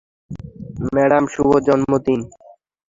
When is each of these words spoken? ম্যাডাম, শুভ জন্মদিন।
ম্যাডাম, 0.93 1.23
শুভ 1.33 1.49
জন্মদিন। 1.67 2.21